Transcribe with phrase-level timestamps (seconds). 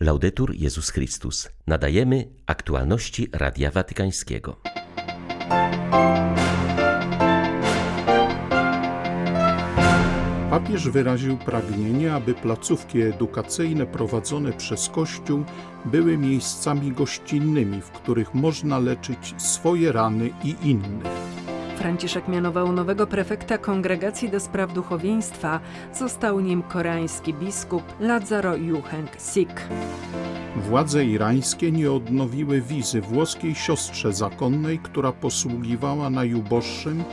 [0.00, 1.48] Laudetur Jezus Chrystus.
[1.66, 4.56] Nadajemy aktualności Radia Watykańskiego.
[10.50, 15.44] Papież wyraził pragnienie, aby placówki edukacyjne prowadzone przez Kościół
[15.84, 21.37] były miejscami gościnnymi, w których można leczyć swoje rany i innych.
[21.78, 25.60] Franciszek mianował nowego prefekta Kongregacji do Spraw Duchowieństwa.
[25.94, 29.68] Został nim koreański biskup Lazaro Juheng Sik.
[30.56, 37.04] Władze irańskie nie odnowiły wizy włoskiej siostrze zakonnej, która posługiwała najuboższym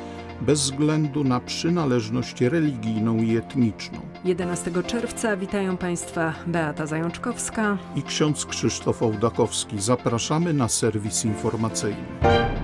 [0.42, 4.00] bez względu na przynależność religijną i etniczną.
[4.26, 9.82] 11 czerwca witają Państwa Beata Zajączkowska i ksiądz Krzysztof Ołdakowski.
[9.82, 12.55] Zapraszamy na serwis informacyjny.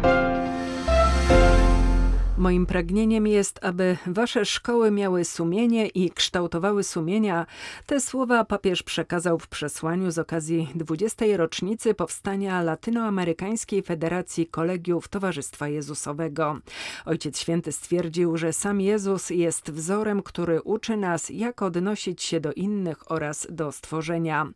[2.42, 7.46] Moim pragnieniem jest, aby wasze szkoły miały sumienie i kształtowały sumienia.
[7.86, 11.26] Te słowa papież przekazał w przesłaniu z okazji 20.
[11.38, 16.60] rocznicy powstania Latynoamerykańskiej Federacji Kolegiów Towarzystwa Jezusowego.
[17.06, 22.54] Ojciec Święty stwierdził, że sam Jezus jest wzorem, który uczy nas, jak odnosić się do
[22.54, 24.48] innych oraz do stworzenia.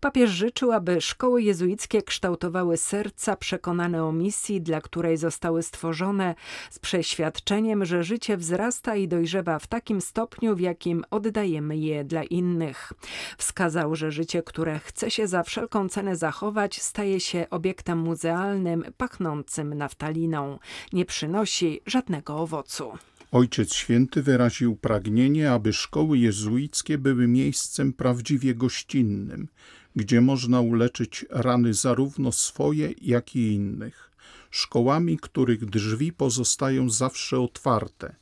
[0.00, 6.34] Papież życzył, aby szkoły jezuickie kształtowały serca przekonane o misji, dla której zostały stworzone,
[6.70, 12.04] z przeświadczeniem przeświadczeniem, że życie wzrasta i dojrzewa w takim stopniu, w jakim oddajemy je
[12.04, 12.92] dla innych.
[13.38, 19.74] Wskazał, że życie, które chce się za wszelką cenę zachować, staje się obiektem muzealnym, pachnącym
[19.74, 20.58] naftaliną.
[20.92, 22.92] Nie przynosi żadnego owocu.
[23.32, 29.48] Ojciec Święty wyraził pragnienie, aby szkoły jezuickie były miejscem prawdziwie gościnnym,
[29.96, 34.13] gdzie można uleczyć rany zarówno swoje, jak i innych
[34.54, 38.16] szkołami, których drzwi pozostają zawsze otwarte,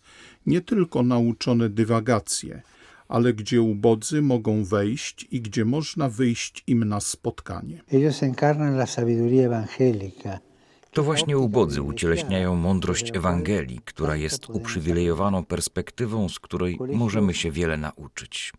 [0.47, 2.63] nie tylko nauczone dywagacje,
[3.09, 7.83] ale gdzie ubodzy mogą wejść i gdzie można wyjść im na spotkanie.
[7.93, 10.39] Ellos encarnan la sabiduría evangélica
[10.93, 17.77] to właśnie ubodzy ucieleśniają mądrość Ewangelii, która jest uprzywilejowaną perspektywą, z której możemy się wiele
[17.77, 18.53] nauczyć.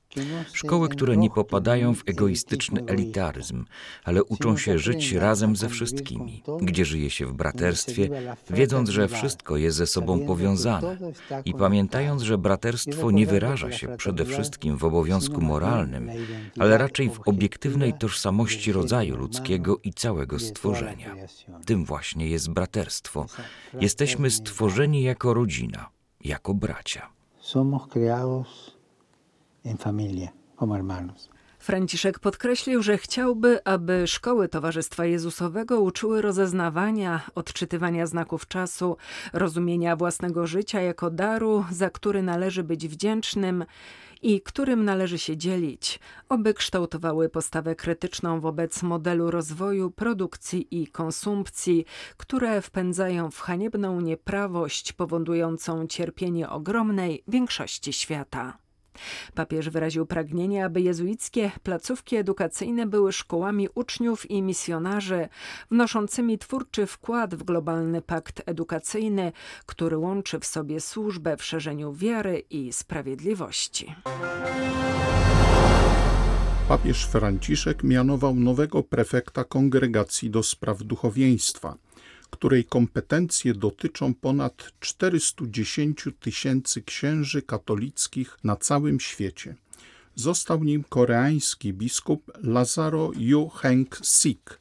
[0.53, 3.65] Szkoły, które nie popadają w egoistyczny elitaryzm,
[4.03, 8.09] ale uczą się żyć razem ze wszystkimi, gdzie żyje się w braterstwie,
[8.49, 10.97] wiedząc, że wszystko jest ze sobą powiązane
[11.45, 16.09] i pamiętając, że braterstwo nie wyraża się przede wszystkim w obowiązku moralnym,
[16.59, 21.15] ale raczej w obiektywnej tożsamości rodzaju ludzkiego i całego stworzenia.
[21.65, 23.25] Tym właśnie jest braterstwo.
[23.81, 25.89] Jesteśmy stworzeni jako rodzina,
[26.21, 27.09] jako bracia.
[27.39, 28.72] Somos creados
[29.77, 30.27] familia.
[31.59, 38.97] Franciszek podkreślił, że chciałby, aby szkoły Towarzystwa Jezusowego uczyły rozeznawania, odczytywania znaków czasu,
[39.33, 43.65] rozumienia własnego życia jako daru, za który należy być wdzięcznym
[44.21, 45.99] i którym należy się dzielić,
[46.29, 51.85] oby kształtowały postawę krytyczną wobec modelu rozwoju, produkcji i konsumpcji,
[52.17, 58.62] które wpędzają w haniebną nieprawość powodującą cierpienie ogromnej większości świata.
[59.35, 65.29] Papież wyraził pragnienie, aby jezuickie placówki edukacyjne były szkołami uczniów i misjonarzy,
[65.71, 69.31] wnoszącymi twórczy wkład w globalny pakt edukacyjny,
[69.65, 73.95] który łączy w sobie służbę w szerzeniu wiary i sprawiedliwości.
[76.67, 81.75] Papież Franciszek mianował nowego prefekta kongregacji do spraw duchowieństwa–
[82.33, 89.55] której kompetencje dotyczą ponad 410 tysięcy księży katolickich na całym świecie.
[90.15, 94.59] Został nim koreański biskup Lazaro Yu Heng Sik.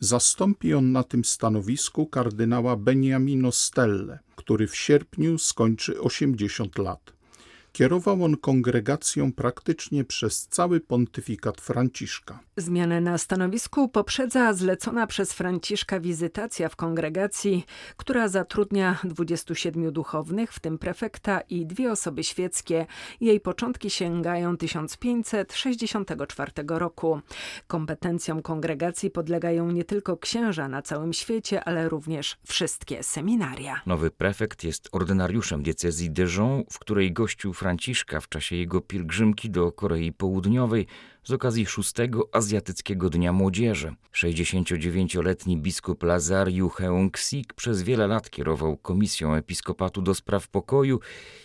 [0.00, 7.17] Zastąpi on na tym stanowisku kardynała Beniamino Stelle, który w sierpniu skończy 80 lat.
[7.78, 12.40] Kierował on kongregacją praktycznie przez cały pontyfikat Franciszka.
[12.56, 17.64] Zmianę na stanowisku poprzedza zlecona przez Franciszka wizytacja w kongregacji,
[17.96, 22.86] która zatrudnia 27 duchownych, w tym prefekta i dwie osoby świeckie.
[23.20, 27.20] Jej początki sięgają 1564 roku.
[27.66, 33.80] Kompetencjom kongregacji podlegają nie tylko księża na całym świecie, ale również wszystkie seminaria.
[33.86, 37.67] Nowy prefekt jest ordynariuszem diecezji Dijon, w której gościł Franciszka
[38.20, 40.86] w czasie jego pielgrzymki do Korei Południowej
[41.24, 43.94] z okazji szóstego Azjatyckiego Dnia Młodzieży.
[44.14, 51.00] 69-letni biskup Lazariu Heung-sik przez wiele lat kierował Komisją Episkopatu do Spraw Pokoju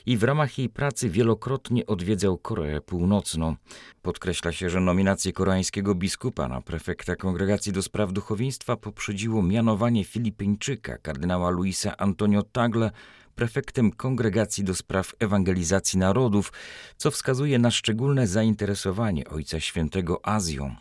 [0.05, 3.55] i w ramach jej pracy wielokrotnie odwiedzał Koreę Północną.
[4.01, 10.97] Podkreśla się, że nominację koreańskiego biskupa na prefekta Kongregacji do Spraw Duchowieństwa poprzedziło mianowanie Filipińczyka,
[10.97, 12.91] kardynała Luisa Antonio Tagle,
[13.35, 16.53] prefektem Kongregacji do Spraw Ewangelizacji Narodów,
[16.97, 20.75] co wskazuje na szczególne zainteresowanie Ojca Świętego Azją.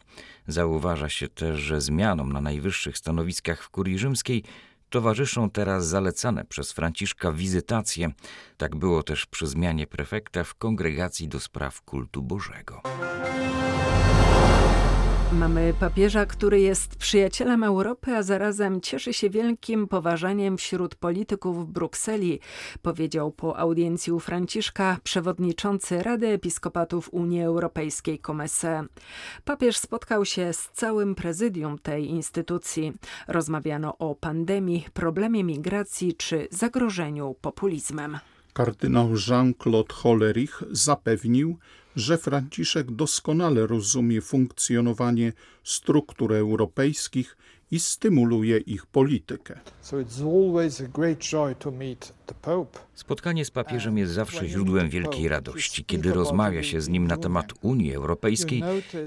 [0.48, 4.44] Zauważa się też, że zmianom na najwyższych stanowiskach w kurii rzymskiej
[4.90, 8.10] towarzyszą teraz zalecane przez Franciszka wizytacje.
[8.56, 12.82] Tak było też przy zmianie prefekta w Kongregacji do Spraw Kultu Bożego.
[15.32, 21.72] Mamy papieża, który jest przyjacielem Europy, a zarazem cieszy się wielkim poważaniem wśród polityków w
[21.72, 22.40] Brukseli,
[22.82, 28.84] powiedział po audiencji u Franciszka przewodniczący Rady Episkopatów Unii Europejskiej Comesse.
[29.44, 32.92] Papież spotkał się z całym prezydium tej instytucji.
[33.28, 38.18] Rozmawiano o pandemii, problemie migracji czy zagrożeniu populizmem.
[38.52, 41.58] Kardynał Jean-Claude Hollerich zapewnił,
[41.96, 45.32] że Franciszek doskonale rozumie funkcjonowanie
[45.64, 47.36] struktur europejskich
[47.72, 49.60] i stymuluje ich politykę.
[52.94, 55.84] Spotkanie z papieżem jest zawsze źródłem wielkiej radości.
[55.84, 58.62] Kiedy rozmawia się z nim na temat Unii Europejskiej,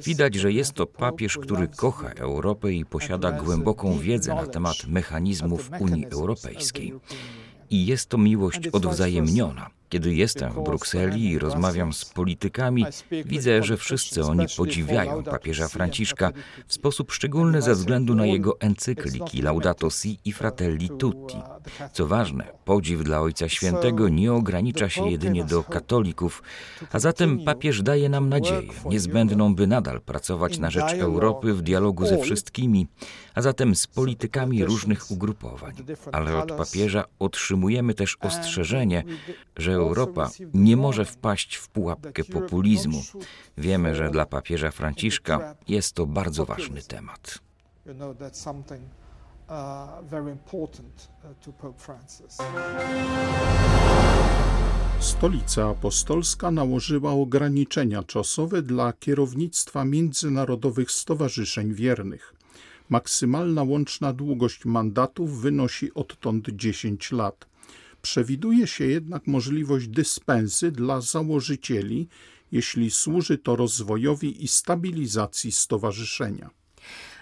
[0.05, 5.69] widać, że jest to papież, który kocha Europę i posiada głęboką wiedzę na temat mechanizmów
[5.79, 6.93] Unii Europejskiej.
[7.69, 9.69] I jest to miłość odwzajemniona.
[9.89, 12.85] Kiedy jestem w Brukseli i rozmawiam z politykami,
[13.25, 16.31] widzę, że wszyscy oni podziwiają papieża Franciszka
[16.67, 21.37] w sposób szczególny ze względu na jego encykliki Laudato Si i Fratelli Tutti.
[21.93, 26.43] Co ważne, podziw dla Ojca Świętego nie ogranicza się jedynie do katolików,
[26.91, 32.05] a zatem papież daje nam nadzieję, niezbędną, by nadal pracować na rzecz Europy w dialogu
[32.05, 32.87] ze wszystkimi,
[33.35, 35.73] a zatem z politykami różnych ugrupowań.
[36.11, 39.03] Ale od papieża otrzymujemy też ostrzeżenie,
[39.57, 43.03] że Europa nie może wpaść w pułapkę populizmu.
[43.57, 47.39] Wiemy, że dla papieża Franciszka jest to bardzo ważny temat.
[54.99, 62.35] Stolica Apostolska nałożyła ograniczenia czasowe dla kierownictwa międzynarodowych stowarzyszeń wiernych.
[62.89, 67.47] Maksymalna łączna długość mandatów wynosi odtąd 10 lat.
[68.01, 72.07] Przewiduje się jednak możliwość dyspensy dla założycieli,
[72.51, 76.49] jeśli służy to rozwojowi i stabilizacji stowarzyszenia.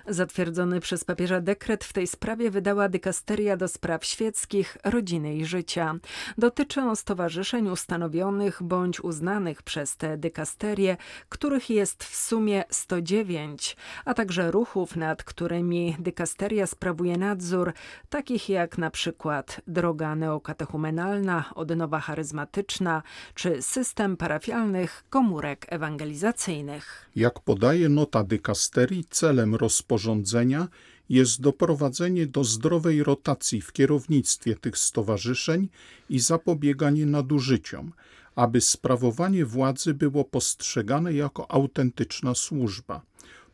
[0.08, 5.96] Zatwierdzony przez papieża dekret w tej sprawie wydała dykasteria do spraw świeckich, rodziny i życia.
[6.38, 10.98] Dotyczy on stowarzyszeń ustanowionych bądź uznanych przez te dykasterie,
[11.30, 17.74] których jest w sumie 109, a także ruchów, nad którymi dykasteria sprawuje nadzór,
[18.10, 23.04] takich jak na przykład droga neokatechumenalna, odnowa charyzmatyczna
[23.34, 27.10] czy system parafialnych komórek ewangelizacyjnych.
[27.16, 30.68] Jak podaje nota dykasterii, celem rozpoczęcia rozporządzenia
[31.10, 35.70] jest doprowadzenie do zdrowej rotacji w kierownictwie tych stowarzyszeń
[36.10, 37.92] i zapobieganie nadużyciom,
[38.36, 43.02] aby sprawowanie władzy było postrzegane jako autentyczna służba.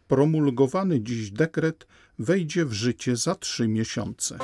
[0.08, 1.88] Promulgowany dziś dekret
[2.20, 4.38] wejdzie w życie za trzy miesiące.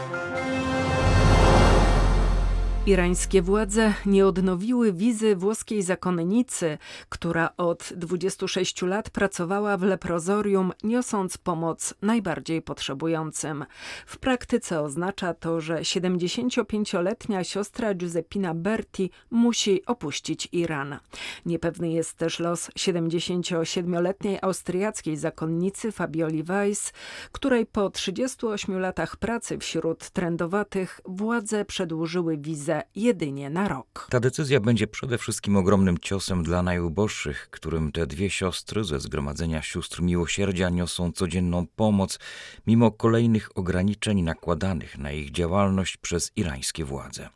[2.88, 6.78] Irańskie władze nie odnowiły wizy włoskiej zakonnicy,
[7.10, 13.66] która od 26 lat pracowała w leprozorium, niosąc pomoc najbardziej potrzebującym.
[14.06, 21.00] W praktyce oznacza to, że 75-letnia siostra Giuseppina Berti musi opuścić Iran.
[21.46, 26.94] Niepewny jest też los 77-letniej austriackiej zakonnicy Fabioli Weiss,
[27.32, 34.08] której po 38 latach pracy wśród trendowatych władze przedłużyły wizę jedynie na rok.
[34.10, 39.62] Ta decyzja będzie przede wszystkim ogromnym ciosem dla najuboższych, którym te dwie siostry ze Zgromadzenia
[39.62, 42.20] Sióstr Miłosierdzia niosą codzienną pomoc,
[42.68, 47.30] mimo kolejnych ograniczeń nakładanych na ich działalność przez irańskie władze.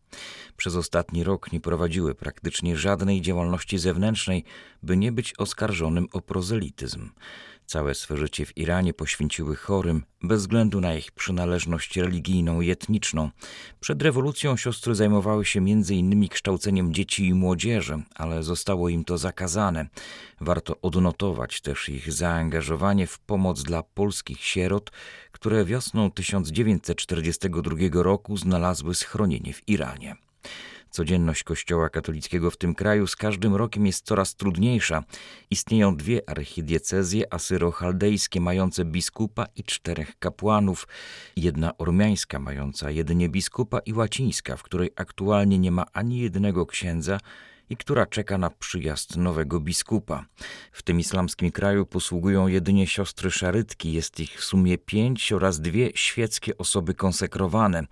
[0.58, 4.43] Przez ostatni rok nie prowadziły praktycznie żadnej działalności zewnętrznej,
[4.84, 7.10] by nie być oskarżonym o prozelityzm.
[7.69, 13.29] Całe swe życie w Iranie poświęciły chorym, bez względu na ich przynależność religijną i etniczną.
[13.79, 16.27] Przed rewolucją siostry zajmowały się m.in.
[16.27, 19.88] kształceniem dzieci i młodzieży, ale zostało im to zakazane.
[20.41, 24.91] Warto odnotować też ich zaangażowanie w pomoc dla polskich sierot,
[25.31, 30.15] które wiosną 1942 roku znalazły schronienie w Iranie.
[30.89, 35.03] Codzienność Kościoła katolickiego w tym kraju z każdym rokiem jest coraz trudniejsza.
[35.50, 40.88] Istnieją dwie archidiecezje asyro-chaldejskie mające biskupa i czterech kapłanów,
[41.36, 47.19] jedna ormiańska mająca jedynie biskupa i łacińska, w której aktualnie nie ma ani jednego księdza
[47.69, 50.25] i która czeka na przyjazd nowego biskupa.
[50.71, 55.89] W tym islamskim kraju posługują jedynie siostry szarytki, jest ich w sumie pięć oraz dwie
[55.95, 57.83] świeckie osoby konsekrowane.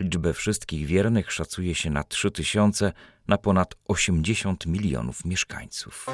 [0.00, 2.92] Liczbę wszystkich wiernych szacuje się na trzy tysiące
[3.28, 6.06] na ponad 80 milionów mieszkańców.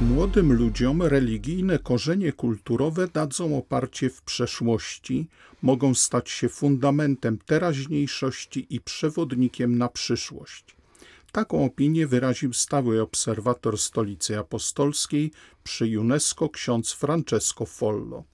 [0.00, 5.28] Młodym ludziom religijne korzenie kulturowe dadzą oparcie w przeszłości,
[5.62, 10.76] mogą stać się fundamentem teraźniejszości i przewodnikiem na przyszłość.
[11.32, 15.32] Taką opinię wyraził stały obserwator Stolicy Apostolskiej
[15.64, 18.24] przy UNESCO ksiądz Francesco Follo.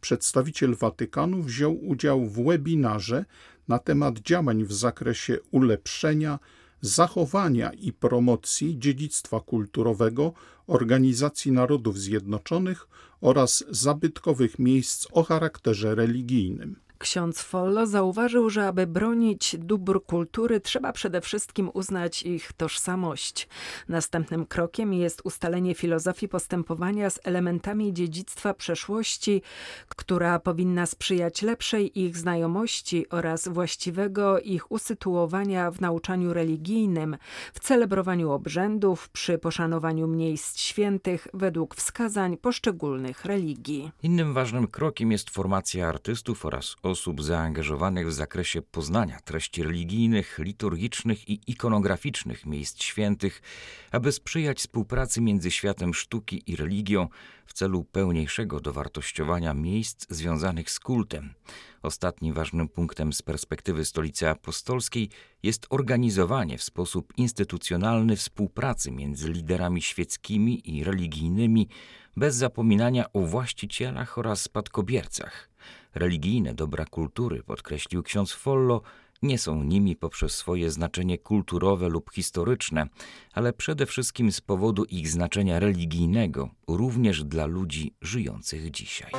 [0.00, 3.24] Przedstawiciel Watykanu wziął udział w webinarze
[3.68, 6.38] na temat działań w zakresie ulepszenia,
[6.84, 10.32] zachowania i promocji dziedzictwa kulturowego
[10.66, 12.88] Organizacji Narodów Zjednoczonych
[13.20, 16.83] oraz zabytkowych miejsc o charakterze religijnym.
[16.98, 23.48] Ksiądz Follo zauważył, że aby bronić dóbr kultury, trzeba przede wszystkim uznać ich tożsamość.
[23.88, 29.42] Następnym krokiem jest ustalenie filozofii postępowania z elementami dziedzictwa przeszłości,
[29.88, 37.16] która powinna sprzyjać lepszej ich znajomości oraz właściwego ich usytuowania w nauczaniu religijnym,
[37.54, 43.90] w celebrowaniu obrzędów, przy poszanowaniu miejsc świętych według wskazań poszczególnych religii.
[44.02, 51.28] Innym ważnym krokiem jest formacja artystów oraz osób zaangażowanych w zakresie poznania treści religijnych, liturgicznych
[51.28, 53.42] i ikonograficznych miejsc świętych,
[53.90, 57.08] aby sprzyjać współpracy między światem sztuki i religią
[57.46, 61.34] w celu pełniejszego dowartościowania miejsc związanych z kultem.
[61.82, 65.10] Ostatnim ważnym punktem z perspektywy Stolicy Apostolskiej
[65.42, 71.68] jest organizowanie w sposób instytucjonalny współpracy między liderami świeckimi i religijnymi,
[72.16, 75.50] bez zapominania o właścicielach oraz spadkobiercach.
[75.94, 78.82] Religijne dobra kultury, podkreślił ksiądz Follo,
[79.22, 82.86] nie są nimi poprzez swoje znaczenie kulturowe lub historyczne,
[83.32, 89.12] ale przede wszystkim z powodu ich znaczenia religijnego, również dla ludzi żyjących dzisiaj.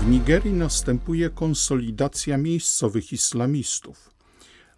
[0.00, 4.10] W Nigerii następuje konsolidacja miejscowych islamistów.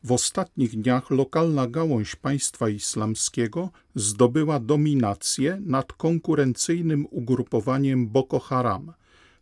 [0.05, 8.93] W ostatnich dniach lokalna gałąź państwa islamskiego zdobyła dominację nad konkurencyjnym ugrupowaniem Boko Haram.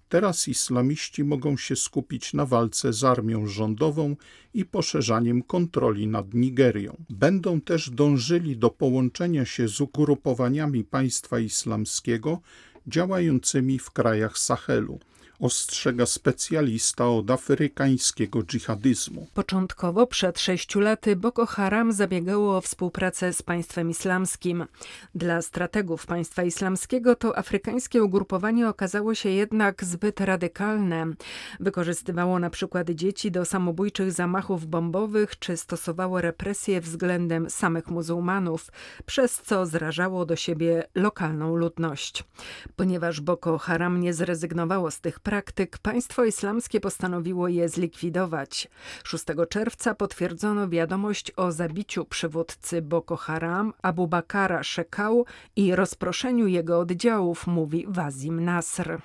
[0.08, 4.16] Teraz islamiści mogą się skupić na walce z armią rządową
[4.54, 6.96] i poszerzaniem kontroli nad Nigerią.
[7.10, 12.40] Będą też dążyli do połączenia się z ugrupowaniami państwa islamskiego
[12.86, 14.98] działającymi w krajach Sahelu
[15.40, 19.26] ostrzega specjalista od afrykańskiego dżihadyzmu.
[19.34, 24.66] Początkowo przed sześciu laty Boko Haram zabiegało o współpracę z państwem islamskim.
[25.14, 31.06] Dla strategów państwa islamskiego to afrykańskie ugrupowanie okazało się jednak zbyt radykalne.
[31.60, 38.70] Wykorzystywało na przykład dzieci do samobójczych zamachów bombowych czy stosowało represje względem samych muzułmanów,
[39.06, 42.24] przez co zrażało do siebie lokalną ludność.
[42.76, 48.68] Ponieważ Boko Haram nie zrezygnowało z tych praktyk państwo islamskie postanowiło je zlikwidować.
[49.04, 55.24] 6 czerwca potwierdzono wiadomość o zabiciu przywódcy Boko Haram Abu Bakara Shekau
[55.56, 58.98] i rozproszeniu jego oddziałów, mówi Wazim Nasr.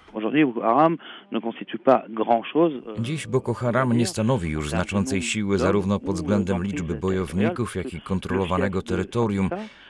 [2.99, 8.01] Dziś Boko Haram nie stanowi już znaczącej siły zarówno pod względem liczby bojowników, jak i
[8.01, 9.49] kontrolowanego terytorium.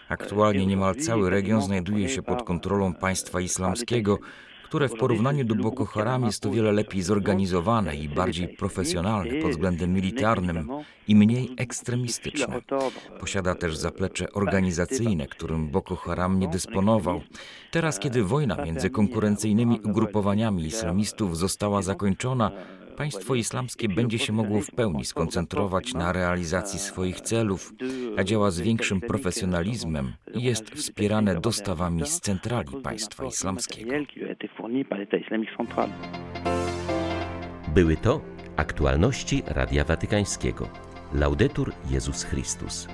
[0.09, 4.19] Aktualnie niemal cały region znajduje się pod kontrolą państwa islamskiego,
[4.69, 9.51] które w porównaniu do Boko Haram jest o wiele lepiej zorganizowane i bardziej profesjonalne pod
[9.51, 10.69] względem militarnym
[11.07, 12.61] i mniej ekstremistyczne.
[13.19, 17.21] Posiada też zaplecze organizacyjne, którym Boko Haram nie dysponował.
[17.71, 22.51] Teraz, kiedy wojna między konkurencyjnymi ugrupowaniami islamistów została zakończona,
[22.99, 27.73] państwo islamskie będzie się mogło w pełni skoncentrować na realizacji swoich celów,
[28.17, 33.91] a działa z większym profesjonalizmem i jest wspierane dostawami z centrali państwa islamskiego.
[37.67, 38.21] Były to
[38.55, 40.69] aktualności Radia Watykańskiego.
[41.13, 42.87] Laudetur Jezus Chrystus.